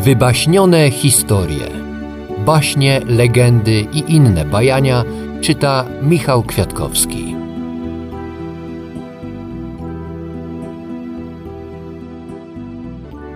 Wybaśnione 0.00 0.90
historie. 0.90 1.66
Baśnie, 2.38 3.00
legendy 3.06 3.80
i 3.92 4.12
inne 4.14 4.44
bajania 4.44 5.04
czyta 5.40 5.84
Michał 6.02 6.42
Kwiatkowski. 6.42 7.34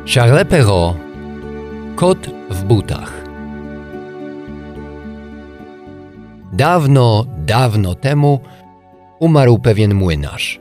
Charles 0.07 0.45
Perrault 0.48 0.96
Kot 1.96 2.30
w 2.50 2.65
butach 2.65 3.25
Dawno, 6.53 7.27
dawno 7.39 7.95
temu 7.95 8.41
umarł 9.19 9.59
pewien 9.59 9.95
młynarz. 9.95 10.61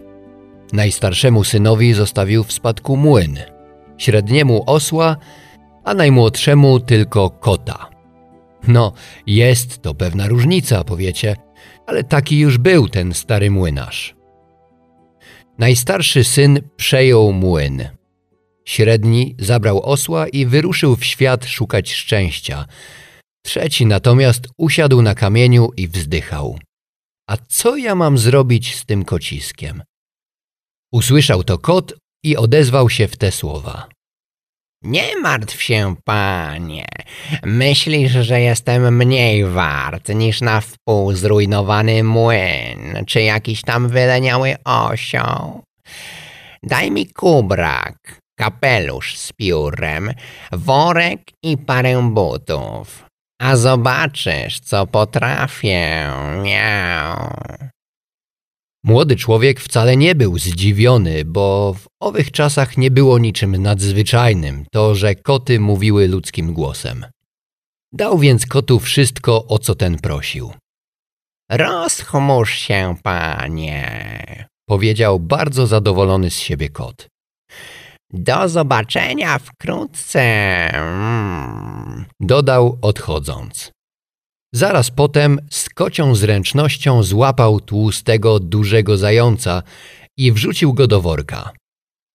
Najstarszemu 0.73 1.43
synowi 1.43 1.93
zostawił 1.93 2.43
w 2.43 2.53
spadku 2.53 2.97
młyn, 2.97 3.37
średniemu 3.97 4.63
osła, 4.65 5.15
a 5.83 5.93
najmłodszemu 5.93 6.79
tylko 6.79 7.29
kota. 7.29 7.89
No, 8.67 8.93
jest 9.27 9.81
to 9.81 9.93
pewna 9.93 10.27
różnica, 10.27 10.83
powiecie, 10.83 11.35
ale 11.87 12.03
taki 12.03 12.39
już 12.39 12.57
był 12.57 12.89
ten 12.89 13.13
stary 13.13 13.51
młynarz. 13.51 14.15
Najstarszy 15.57 16.23
syn 16.23 16.61
przejął 16.75 17.33
młyn. 17.33 17.89
Średni 18.65 19.35
zabrał 19.39 19.81
osła 19.81 20.27
i 20.27 20.45
wyruszył 20.45 20.95
w 20.95 21.05
świat 21.05 21.45
szukać 21.45 21.93
szczęścia. 21.93 22.65
Trzeci 23.45 23.85
natomiast 23.85 24.47
usiadł 24.57 25.01
na 25.01 25.15
kamieniu 25.15 25.69
i 25.77 25.87
wzdychał. 25.87 26.59
A 27.29 27.37
co 27.37 27.77
ja 27.77 27.95
mam 27.95 28.17
zrobić 28.17 28.75
z 28.75 28.85
tym 28.85 29.05
kociskiem? 29.05 29.83
Usłyszał 30.91 31.43
to 31.43 31.57
kot 31.57 31.93
i 32.23 32.37
odezwał 32.37 32.89
się 32.89 33.07
w 33.07 33.17
te 33.17 33.31
słowa. 33.31 33.92
Nie 34.83 35.17
martw 35.17 35.61
się, 35.61 35.95
panie. 36.03 36.85
Myślisz, 37.43 38.11
że 38.11 38.41
jestem 38.41 38.95
mniej 38.97 39.45
wart 39.45 40.09
niż 40.09 40.41
na 40.41 40.61
wpół 40.61 41.13
zrujnowany 41.13 42.03
młyn, 42.03 43.03
czy 43.07 43.21
jakiś 43.21 43.61
tam 43.61 43.89
wyleniały 43.89 44.55
osioł. 44.65 45.63
Daj 46.63 46.91
mi 46.91 47.07
kubrak, 47.07 48.19
kapelusz 48.39 49.17
z 49.17 49.33
piórem, 49.33 50.13
worek 50.51 51.21
i 51.43 51.57
parę 51.57 52.09
butów, 52.11 53.05
a 53.41 53.55
zobaczysz, 53.55 54.59
co 54.59 54.87
potrafię. 54.87 56.09
Miau. 56.43 57.73
Młody 58.83 59.15
człowiek 59.15 59.59
wcale 59.59 59.97
nie 59.97 60.15
był 60.15 60.37
zdziwiony, 60.37 61.25
bo 61.25 61.73
w 61.73 61.87
owych 61.99 62.31
czasach 62.31 62.77
nie 62.77 62.91
było 62.91 63.19
niczym 63.19 63.57
nadzwyczajnym 63.57 64.65
to, 64.71 64.95
że 64.95 65.15
koty 65.15 65.59
mówiły 65.59 66.07
ludzkim 66.07 66.53
głosem. 66.53 67.05
Dał 67.91 68.19
więc 68.19 68.45
kotu 68.45 68.79
wszystko, 68.79 69.45
o 69.47 69.59
co 69.59 69.75
ten 69.75 69.97
prosił. 69.97 70.53
Rozchmurz 71.49 72.53
się, 72.53 72.95
panie, 73.03 74.47
Powiedział 74.65 75.19
bardzo 75.19 75.67
zadowolony 75.67 76.31
z 76.31 76.39
siebie 76.39 76.69
kot. 76.69 77.07
Do 78.09 78.49
zobaczenia 78.49 79.39
wkrótce. 79.39 80.23
Dodał 82.19 82.77
odchodząc. 82.81 83.71
Zaraz 84.55 84.91
potem 84.91 85.39
z 85.49 85.69
kocią 85.69 86.15
zręcznością 86.15 87.03
złapał 87.03 87.59
tłustego, 87.59 88.39
dużego 88.39 88.97
zająca 88.97 89.63
i 90.17 90.31
wrzucił 90.31 90.73
go 90.73 90.87
do 90.87 91.01
worka. 91.01 91.51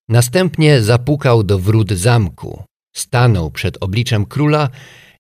Następnie 0.09 0.83
zapukał 0.83 1.43
do 1.43 1.59
wrót 1.59 1.93
zamku, 1.93 2.65
stanął 2.97 3.51
przed 3.51 3.83
obliczem 3.83 4.27
króla 4.27 4.69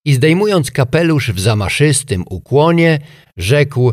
i 0.04 0.14
zdejmując 0.14 0.70
kapelusz 0.70 1.32
w 1.32 1.40
zamaszystym 1.40 2.24
ukłonie, 2.30 2.98
rzekł 3.36 3.92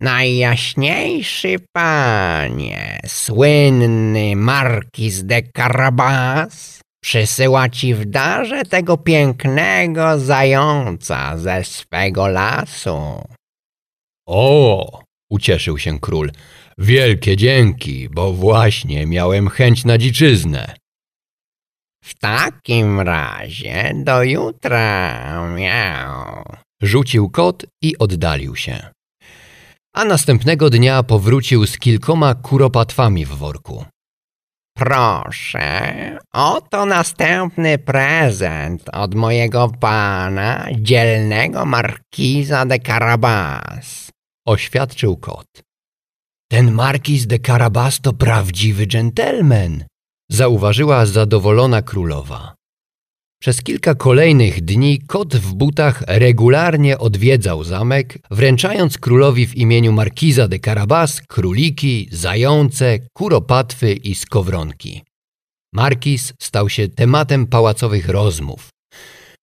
Najjaśniejszy 0.00 1.56
panie, 1.72 3.00
słynny 3.06 4.36
markiz 4.36 5.24
de 5.24 5.42
Carabas 5.56 6.80
przysyła 7.08 7.68
ci 7.68 7.94
w 7.94 8.04
darze 8.04 8.64
tego 8.64 8.96
pięknego 8.96 10.18
zająca 10.18 11.38
ze 11.38 11.64
swego 11.64 12.28
lasu. 12.28 13.24
O, 14.26 15.00
ucieszył 15.30 15.78
się 15.78 16.00
król. 16.00 16.30
Wielkie 16.78 17.36
dzięki, 17.36 18.08
bo 18.08 18.32
właśnie 18.32 19.06
miałem 19.06 19.48
chęć 19.48 19.84
na 19.84 19.98
dziczyznę. 19.98 20.74
W 22.04 22.18
takim 22.18 23.00
razie 23.00 23.92
do 24.04 24.22
jutra, 24.22 25.48
miał. 25.56 26.44
Rzucił 26.82 27.30
kot 27.30 27.64
i 27.82 27.98
oddalił 27.98 28.56
się. 28.56 28.90
A 29.94 30.04
następnego 30.04 30.70
dnia 30.70 31.02
powrócił 31.02 31.66
z 31.66 31.78
kilkoma 31.78 32.34
kuropatwami 32.34 33.24
w 33.24 33.28
worku. 33.28 33.84
Proszę, 34.78 35.92
oto 36.32 36.86
następny 36.86 37.78
prezent 37.78 38.88
od 38.92 39.14
mojego 39.14 39.68
pana, 39.80 40.66
dzielnego 40.72 41.66
markiza 41.66 42.66
de 42.66 42.78
Carabas. 42.78 44.10
Oświadczył 44.46 45.16
kot. 45.16 45.46
Ten 46.50 46.72
markiz 46.72 47.26
de 47.26 47.38
Carabas 47.38 48.00
to 48.00 48.12
prawdziwy 48.12 48.86
dżentelmen, 48.86 49.84
zauważyła 50.30 51.06
zadowolona 51.06 51.82
królowa. 51.82 52.57
Przez 53.40 53.62
kilka 53.62 53.94
kolejnych 53.94 54.60
dni 54.60 54.98
kot 54.98 55.36
w 55.36 55.54
butach 55.54 56.02
regularnie 56.06 56.98
odwiedzał 56.98 57.64
zamek, 57.64 58.18
wręczając 58.30 58.98
królowi 58.98 59.46
w 59.46 59.56
imieniu 59.56 59.92
markiza 59.92 60.48
de 60.48 60.58
Carabas 60.58 61.20
króliki, 61.20 62.08
zające, 62.12 62.98
kuropatwy 63.12 63.92
i 63.92 64.14
skowronki. 64.14 65.02
Markiz 65.72 66.32
stał 66.40 66.68
się 66.68 66.88
tematem 66.88 67.46
pałacowych 67.46 68.08
rozmów. 68.08 68.68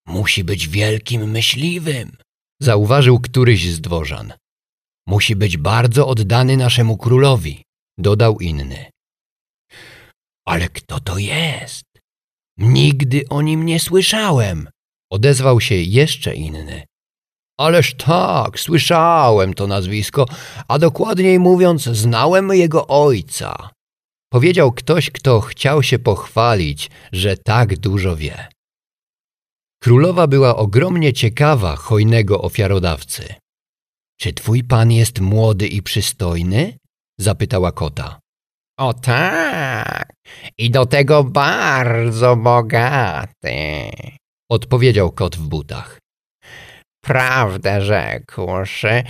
Musi 0.07 0.43
być 0.43 0.67
wielkim 0.67 1.31
myśliwym, 1.31 2.17
zauważył 2.61 3.19
któryś 3.19 3.71
z 3.71 3.81
dworzan. 3.81 4.33
Musi 5.07 5.35
być 5.35 5.57
bardzo 5.57 6.07
oddany 6.07 6.57
naszemu 6.57 6.97
królowi, 6.97 7.63
dodał 7.97 8.39
inny. 8.39 8.85
Ale 10.45 10.69
kto 10.69 10.99
to 10.99 11.17
jest? 11.17 11.94
Nigdy 12.57 13.23
o 13.29 13.41
nim 13.41 13.65
nie 13.65 13.79
słyszałem, 13.79 14.69
odezwał 15.11 15.61
się 15.61 15.75
jeszcze 15.75 16.35
inny. 16.35 16.83
Ależ 17.59 17.93
tak, 17.93 18.59
słyszałem 18.59 19.53
to 19.53 19.67
nazwisko, 19.67 20.25
a 20.67 20.79
dokładniej 20.79 21.39
mówiąc, 21.39 21.83
znałem 21.83 22.49
jego 22.49 22.87
ojca. 22.87 23.69
Powiedział 24.31 24.71
ktoś, 24.71 25.11
kto 25.11 25.41
chciał 25.41 25.83
się 25.83 25.99
pochwalić, 25.99 26.89
że 27.11 27.37
tak 27.37 27.77
dużo 27.77 28.15
wie. 28.15 28.47
Królowa 29.83 30.27
była 30.27 30.55
ogromnie 30.55 31.13
ciekawa 31.13 31.75
hojnego 31.75 32.41
ofiarodawcy. 32.41 33.33
Czy 34.19 34.33
twój 34.33 34.63
pan 34.63 34.91
jest 34.91 35.19
młody 35.19 35.67
i 35.67 35.81
przystojny? 35.81 36.77
zapytała 37.19 37.71
kota. 37.71 38.19
O 38.77 38.93
tak, 38.93 40.09
i 40.57 40.71
do 40.71 40.85
tego 40.85 41.23
bardzo 41.23 42.35
bogaty. 42.35 43.89
Odpowiedział 44.49 45.11
kot 45.11 45.35
w 45.35 45.47
butach. 45.47 45.99
Prawdę 47.05 47.81
rzekłszy, 47.81 49.03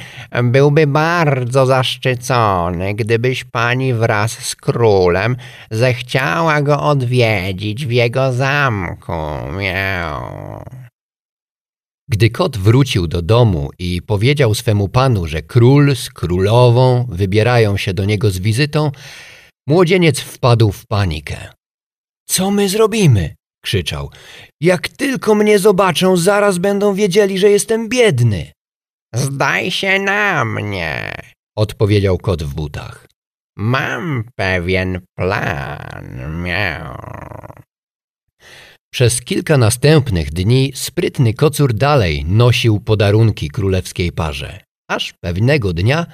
byłby 0.43 0.87
bardzo 0.87 1.65
zaszczycony, 1.65 2.93
gdybyś 2.93 3.43
pani 3.43 3.93
wraz 3.93 4.31
z 4.31 4.55
królem 4.55 5.37
zechciała 5.71 6.61
go 6.61 6.83
odwiedzić 6.83 7.85
w 7.85 7.91
jego 7.91 8.33
zamku. 8.33 9.13
Miał. 9.59 10.63
Gdy 12.09 12.29
kot 12.29 12.57
wrócił 12.57 13.07
do 13.07 13.21
domu 13.21 13.69
i 13.79 14.01
powiedział 14.01 14.55
swemu 14.55 14.89
panu, 14.89 15.27
że 15.27 15.41
król 15.41 15.95
z 15.95 16.09
królową 16.09 17.05
wybierają 17.09 17.77
się 17.77 17.93
do 17.93 18.05
niego 18.05 18.31
z 18.31 18.39
wizytą, 18.39 18.91
młodzieniec 19.67 20.19
wpadł 20.19 20.71
w 20.71 20.87
panikę. 20.87 21.37
Co 22.27 22.51
my 22.51 22.69
zrobimy? 22.69 23.35
krzyczał. 23.63 24.09
Jak 24.61 24.89
tylko 24.89 25.35
mnie 25.35 25.59
zobaczą, 25.59 26.17
zaraz 26.17 26.57
będą 26.57 26.93
wiedzieli, 26.93 27.39
że 27.39 27.49
jestem 27.49 27.89
biedny. 27.89 28.51
Zdaj 29.15 29.71
się 29.71 29.99
na 29.99 30.45
mnie, 30.45 31.15
Odpowiedział 31.57 32.17
kot 32.17 32.43
w 32.43 32.53
butach. 32.53 33.07
mam 33.57 34.23
pewien 34.35 35.01
plan. 35.17 36.41
Miał. 36.43 36.95
Przez 38.93 39.21
kilka 39.21 39.57
następnych 39.57 40.31
dni 40.33 40.71
sprytny 40.75 41.33
kocur 41.33 41.73
dalej 41.73 42.25
nosił 42.25 42.79
podarunki 42.79 43.49
królewskiej 43.49 44.11
parze, 44.11 44.59
aż 44.89 45.13
pewnego 45.23 45.73
dnia 45.73 46.05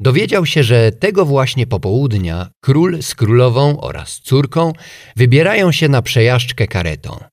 dowiedział 0.00 0.46
się, 0.46 0.62
że 0.62 0.92
tego 0.92 1.24
właśnie 1.24 1.66
popołudnia 1.66 2.48
król 2.64 3.02
z 3.02 3.14
królową 3.14 3.80
oraz 3.80 4.20
córką 4.20 4.72
wybierają 5.16 5.72
się 5.72 5.88
na 5.88 6.02
przejażdżkę 6.02 6.66
karetą. 6.66 7.24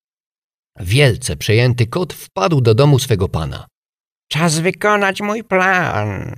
Wielce 0.79 1.35
przejęty 1.35 1.87
kot 1.87 2.13
wpadł 2.13 2.61
do 2.61 2.75
domu 2.75 2.99
swego 2.99 3.29
pana. 3.29 3.67
Czas 4.31 4.59
wykonać 4.59 5.21
mój 5.21 5.43
plan. 5.43 6.35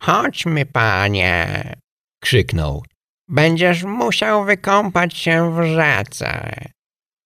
Chodźmy, 0.00 0.66
panie. 0.66 1.74
Krzyknął. 2.22 2.84
Będziesz 3.28 3.82
musiał 3.82 4.44
wykąpać 4.44 5.16
się 5.16 5.56
w 5.56 5.64
rzece. 5.64 6.54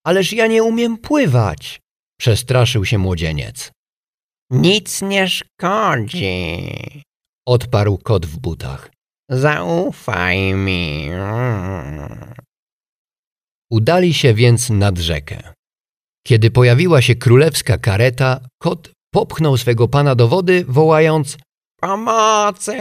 Ależ 0.07 0.33
ja 0.33 0.47
nie 0.47 0.63
umiem 0.63 0.99
pływać. 0.99 1.81
Przestraszył 2.21 2.85
się 2.85 2.99
młodzieniec. 2.99 3.73
Nic 4.51 5.03
nie 5.03 5.29
szkodzi. 5.29 7.03
Odparł 7.49 7.99
kot 7.99 8.27
w 8.27 8.39
butach. 8.39 8.91
Zaufaj 9.31 10.55
mi. 10.55 11.11
Udali 13.71 14.15
się 14.15 14.35
więc 14.35 14.71
nad 14.71 14.99
rzekę. 14.99 15.53
Kiedy 16.27 16.51
pojawiła 16.51 17.03
się 17.03 17.15
królewska 17.15 17.79
kareta, 17.79 18.41
kot 18.63 18.91
popchnął 19.13 19.57
swego 19.57 19.89
pana 19.89 20.15
do 20.15 20.29
wody, 20.29 20.65
wołając 20.69 21.37
Pomocy! 21.81 22.79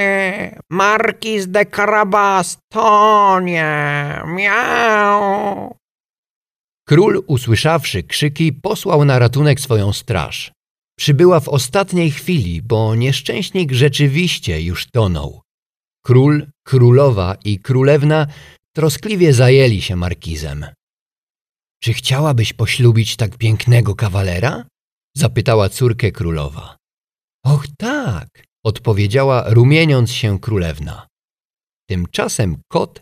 Markiz 0.70 1.48
de 1.48 1.66
Carabas 1.66 2.58
tonie! 2.72 4.22
Miau! 4.26 5.76
Król, 6.88 7.24
usłyszawszy 7.28 8.04
krzyki, 8.04 8.54
posłał 8.54 9.06
na 9.06 9.20
ratunek 9.20 9.60
swoją 9.60 9.94
straż. 9.94 10.53
Przybyła 10.98 11.40
w 11.40 11.50
ostatniej 11.50 12.12
chwili, 12.12 12.62
bo 12.62 12.96
nieszczęśnik 12.96 13.72
rzeczywiście 13.72 14.62
już 14.62 14.88
tonął. 14.92 15.42
Król, 16.06 16.48
królowa 16.64 17.36
i 17.46 17.60
królewna 17.60 18.28
troskliwie 18.76 19.34
zajęli 19.34 19.82
się 19.82 19.96
markizem. 19.96 20.66
Czy 21.84 21.94
chciałabyś 21.94 22.54
poślubić 22.54 23.16
tak 23.16 23.38
pięknego 23.38 23.96
kawalera? 23.96 24.66
zapytała 25.18 25.70
córkę 25.70 26.12
królowa. 26.12 26.78
Och 27.46 27.68
tak, 27.78 28.44
odpowiedziała 28.64 29.44
rumieniąc 29.48 30.12
się 30.12 30.40
królewna. 30.40 31.08
Tymczasem 31.90 32.58
kot 32.68 33.02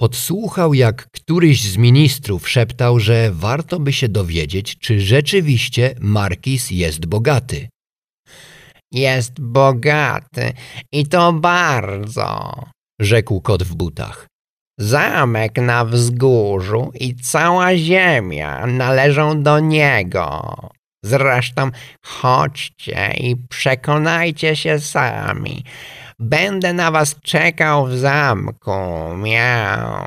podsłuchał, 0.00 0.74
jak 0.74 1.06
któryś 1.10 1.62
z 1.62 1.76
ministrów 1.76 2.48
szeptał, 2.48 3.00
że 3.00 3.30
warto 3.32 3.80
by 3.80 3.92
się 3.92 4.08
dowiedzieć, 4.08 4.78
czy 4.78 5.00
rzeczywiście 5.00 5.94
Markis 6.00 6.70
jest 6.70 7.06
bogaty. 7.06 7.68
Jest 8.92 9.40
bogaty 9.40 10.52
i 10.92 11.06
to 11.06 11.32
bardzo, 11.32 12.54
rzekł 13.00 13.40
kot 13.40 13.62
w 13.62 13.74
butach. 13.74 14.26
Zamek 14.80 15.56
na 15.56 15.84
wzgórzu 15.84 16.90
i 17.00 17.16
cała 17.16 17.76
ziemia 17.76 18.66
należą 18.66 19.42
do 19.42 19.60
niego. 19.60 20.56
Zresztą 21.04 21.70
chodźcie 22.06 23.14
i 23.16 23.36
przekonajcie 23.36 24.56
się 24.56 24.80
sami. 24.80 25.64
Będę 26.18 26.72
na 26.72 26.90
was 26.90 27.20
czekał 27.20 27.86
w 27.86 27.96
zamku. 27.96 28.70
Miau. 29.16 30.06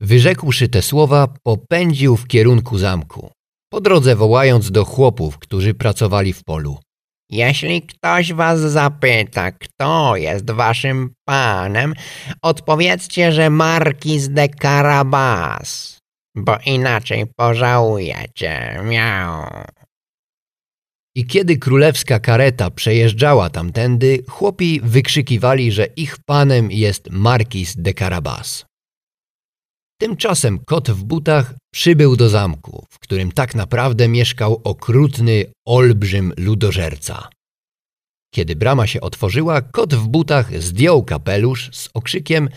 Wyrzekłszy 0.00 0.68
te 0.68 0.82
słowa, 0.82 1.28
popędził 1.42 2.16
w 2.16 2.26
kierunku 2.26 2.78
zamku, 2.78 3.30
po 3.72 3.80
drodze 3.80 4.16
wołając 4.16 4.70
do 4.70 4.84
chłopów, 4.84 5.38
którzy 5.38 5.74
pracowali 5.74 6.32
w 6.32 6.44
polu. 6.44 6.78
Jeśli 7.30 7.82
ktoś 7.82 8.32
was 8.32 8.60
zapyta, 8.60 9.52
kto 9.52 10.16
jest 10.16 10.50
waszym 10.50 11.14
panem, 11.24 11.94
odpowiedzcie, 12.42 13.32
że 13.32 13.50
Markiz 13.50 14.28
de 14.28 14.48
Carabas, 14.48 15.98
bo 16.36 16.58
inaczej 16.66 17.26
pożałujecie. 17.36 18.80
Miau. 18.84 19.64
I 21.16 21.26
kiedy 21.26 21.58
królewska 21.58 22.18
kareta 22.18 22.70
przejeżdżała 22.70 23.50
tamtędy, 23.50 24.24
chłopi 24.28 24.80
wykrzykiwali, 24.84 25.72
że 25.72 25.86
ich 25.86 26.16
panem 26.26 26.70
jest 26.70 27.10
Markiz 27.10 27.76
de 27.76 27.94
Carabas. 27.94 28.64
Tymczasem 30.00 30.58
kot 30.58 30.90
w 30.90 31.04
butach 31.04 31.54
przybył 31.72 32.16
do 32.16 32.28
zamku, 32.28 32.86
w 32.90 32.98
którym 32.98 33.32
tak 33.32 33.54
naprawdę 33.54 34.08
mieszkał 34.08 34.60
okrutny 34.64 35.44
olbrzym 35.66 36.32
ludożerca. 36.36 37.28
Kiedy 38.34 38.56
brama 38.56 38.86
się 38.86 39.00
otworzyła, 39.00 39.62
kot 39.62 39.94
w 39.94 40.08
butach 40.08 40.62
zdjął 40.62 41.04
kapelusz 41.04 41.70
z 41.72 41.88
okrzykiem 41.94 42.48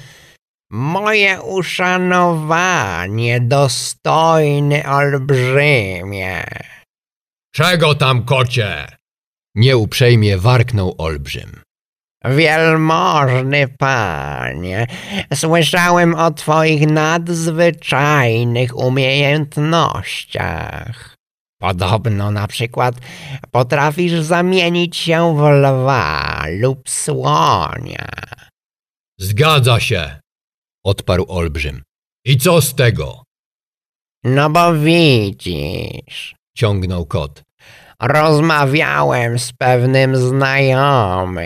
Moje 0.72 1.42
uszanowanie, 1.42 3.42
dostojny 3.42 4.90
olbrzymie. 4.90 6.44
Czego 7.56 7.96
tam, 7.96 8.26
kocie? 8.26 8.88
Nieuprzejmie 9.56 10.38
warknął 10.38 10.96
olbrzym. 10.98 11.62
Wielmożny 12.26 13.68
panie, 13.68 14.88
słyszałem 15.34 16.16
o 16.16 16.32
twoich 16.32 16.88
nadzwyczajnych 16.88 18.78
umiejętnościach. 18.78 21.16
Podobno 21.62 22.32
na 22.32 22.48
przykład 22.48 22.96
potrafisz 23.52 24.14
zamienić 24.14 24.98
się 24.98 25.38
w 25.38 25.42
lwa 25.42 26.44
lub 26.50 26.90
słonia. 26.90 28.08
Zgadza 29.20 29.80
się, 29.80 30.20
odparł 30.86 31.26
olbrzym. 31.28 31.84
I 32.26 32.38
co 32.38 32.62
z 32.62 32.76
tego? 32.76 33.24
No 34.24 34.50
bo 34.50 34.74
widzisz, 34.74 36.36
ciągnął 36.56 37.06
kot. 37.06 37.44
Rozmawiałem 38.02 39.40
z 39.40 39.54
pewnym 39.54 40.18
znajomym, 40.18 41.46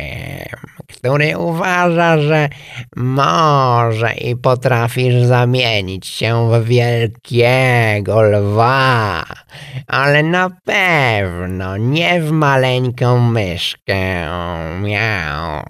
który 0.87 1.37
uważa, 1.37 2.21
że 2.21 2.49
może 2.95 4.13
i 4.13 4.35
potrafisz 4.35 5.15
zamienić 5.23 6.07
się 6.07 6.49
w 6.51 6.63
wielkiego 6.63 8.21
lwa, 8.21 9.25
ale 9.87 10.23
na 10.23 10.49
pewno 10.65 11.77
nie 11.77 12.21
w 12.21 12.31
maleńką 12.31 13.19
myszkę. 13.19 14.29
Miau. 14.81 15.63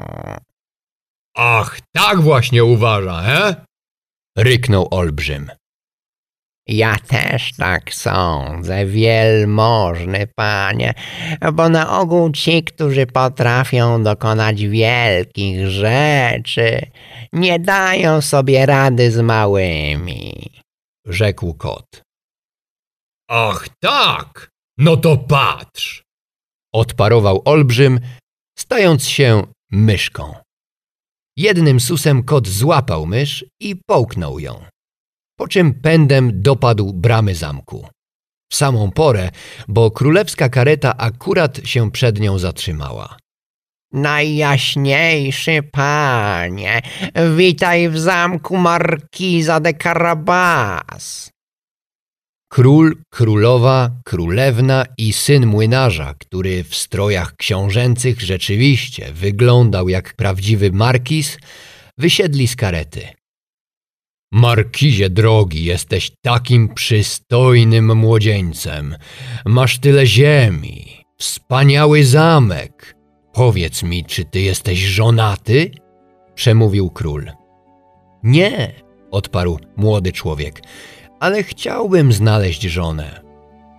Ach, 1.36 1.80
tak 1.96 2.22
właśnie 2.22 2.64
uważa, 2.64 3.22
he? 3.22 3.56
Ryknął 4.38 4.88
olbrzym. 4.92 5.52
Ja 6.68 6.96
też 7.08 7.54
tak 7.54 7.94
sądzę, 7.94 8.86
wielmożny 8.86 10.28
panie, 10.36 10.94
bo 11.54 11.70
na 11.70 12.00
ogół 12.00 12.32
ci, 12.32 12.64
którzy 12.64 13.06
potrafią 13.06 14.04
dokonać 14.04 14.66
wielkich 14.66 15.68
rzeczy, 15.68 16.82
nie 17.34 17.60
dają 17.60 18.22
sobie 18.22 18.66
rady 18.66 19.12
z 19.12 19.22
małymi, 19.22 20.52
rzekł 21.06 21.54
kot. 21.54 22.02
Ach 23.30 23.70
tak, 23.80 24.50
no 24.78 24.98
to 24.98 25.18
patrz, 25.18 26.04
odparował 26.74 27.42
olbrzym, 27.46 28.00
stając 28.60 29.08
się 29.08 29.44
myszką. 29.72 30.36
Jednym 31.38 31.80
susem 31.80 32.24
kot 32.24 32.48
złapał 32.48 33.06
mysz 33.06 33.46
i 33.60 33.76
połknął 33.76 34.40
ją 34.40 34.66
po 35.38 35.48
czym 35.48 35.74
pędem 35.74 36.42
dopadł 36.42 36.94
bramy 36.94 37.36
zamku. 37.36 37.88
W 38.52 38.56
samą 38.56 38.92
porę, 38.92 39.30
bo 39.68 39.92
królewska 39.92 40.50
kareta 40.50 40.98
akurat 40.98 41.60
się 41.64 41.92
przed 41.92 42.20
nią 42.20 42.40
zatrzymała. 42.40 43.18
Najjaśniejszy 43.94 45.64
panie, 45.72 46.82
witaj 47.38 47.90
w 47.90 48.00
zamku 48.00 48.58
markiza 48.58 49.60
de 49.60 49.74
Carabas. 49.74 51.30
Król, 52.50 52.96
królowa, 53.10 53.92
królewna 54.06 54.86
i 54.98 55.14
syn 55.14 55.46
młynarza, 55.46 56.14
który 56.14 56.64
w 56.64 56.76
strojach 56.76 57.36
książęcych 57.36 58.22
rzeczywiście 58.22 59.14
wyglądał 59.14 59.90
jak 59.90 60.14
prawdziwy 60.14 60.72
markiz, 60.72 61.38
wysiedli 61.98 62.48
z 62.48 62.56
karety. 62.56 63.17
Markizie 64.32 65.10
drogi, 65.10 65.66
jesteś 65.66 66.12
takim 66.22 66.74
przystojnym 66.74 67.98
młodzieńcem. 67.98 68.96
Masz 69.46 69.80
tyle 69.80 70.06
ziemi, 70.06 70.86
wspaniały 71.18 72.06
zamek. 72.06 72.96
Powiedz 73.34 73.84
mi, 73.84 74.06
czy 74.06 74.26
ty 74.26 74.42
jesteś 74.42 74.80
żonaty? 74.80 75.72
przemówił 76.36 76.90
król. 76.90 77.32
Nie, 78.24 78.74
odparł 79.12 79.60
młody 79.78 80.12
człowiek, 80.12 80.62
ale 81.20 81.44
chciałbym 81.44 82.14
znaleźć 82.14 82.62
żonę. 82.62 83.22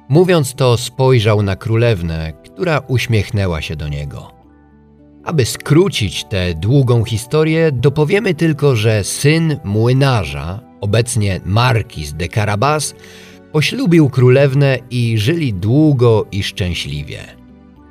Mówiąc 0.09 0.55
to, 0.55 0.77
spojrzał 0.77 1.43
na 1.43 1.57
królewnę, 1.57 2.33
która 2.45 2.79
uśmiechnęła 2.79 3.63
się 3.63 3.77
do 3.77 3.89
niego. 3.89 4.38
Aby 5.29 5.45
skrócić 5.47 6.25
tę 6.25 6.55
długą 6.55 7.05
historię, 7.05 7.73
dopowiemy 7.73 8.35
tylko, 8.35 8.77
że 8.77 9.05
syn 9.05 9.57
młynarza, 9.65 10.61
obecnie 10.81 11.41
Markiz 11.45 12.13
de 12.13 12.29
Carabas, 12.29 12.95
Poślubił 13.53 14.11
królewnę 14.11 14.79
i 14.91 15.19
żyli 15.19 15.55
długo 15.55 16.27
i 16.33 16.43
szczęśliwie. 16.43 17.19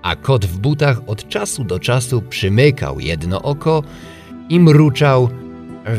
A 0.01 0.15
kot 0.15 0.46
w 0.46 0.58
butach 0.60 1.01
od 1.08 1.27
czasu 1.29 1.63
do 1.63 1.79
czasu 1.79 2.22
przymykał 2.22 3.00
jedno 3.00 3.41
oko 3.41 3.84
i 4.50 4.60
mruczał 4.60 5.29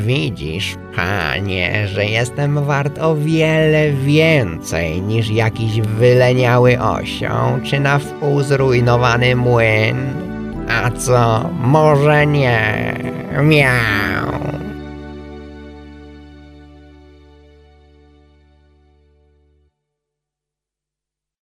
Widzisz, 0.06 0.76
panie, 0.96 1.88
że 1.88 2.04
jestem 2.04 2.64
wart 2.64 2.98
o 2.98 3.16
wiele 3.16 3.92
więcej 3.92 5.02
niż 5.02 5.30
jakiś 5.30 5.80
wyleniały 5.80 6.80
osioł 6.80 7.60
czy 7.64 7.80
na 7.80 7.98
wpół 7.98 8.42
zrujnowany 8.42 9.36
młyn. 9.36 10.27
A 10.68 10.90
co, 10.90 11.50
może 11.58 12.26
nie? 12.26 12.94
Miau. 13.42 14.27